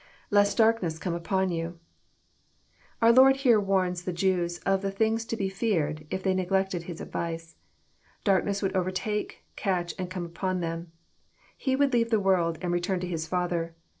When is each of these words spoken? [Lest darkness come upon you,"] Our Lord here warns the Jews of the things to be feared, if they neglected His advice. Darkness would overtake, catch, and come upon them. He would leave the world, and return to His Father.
[Lest 0.31 0.57
darkness 0.57 0.97
come 0.97 1.13
upon 1.13 1.51
you,"] 1.51 1.77
Our 3.03 3.11
Lord 3.11 3.35
here 3.35 3.59
warns 3.59 4.01
the 4.01 4.11
Jews 4.11 4.57
of 4.65 4.81
the 4.81 4.89
things 4.89 5.25
to 5.25 5.37
be 5.37 5.47
feared, 5.47 6.07
if 6.09 6.23
they 6.23 6.33
neglected 6.33 6.81
His 6.81 7.01
advice. 7.01 7.55
Darkness 8.23 8.63
would 8.63 8.75
overtake, 8.75 9.43
catch, 9.55 9.93
and 9.99 10.09
come 10.09 10.25
upon 10.25 10.59
them. 10.59 10.91
He 11.55 11.75
would 11.75 11.93
leave 11.93 12.09
the 12.09 12.19
world, 12.19 12.57
and 12.63 12.73
return 12.73 12.99
to 13.01 13.07
His 13.07 13.27
Father. 13.27 13.75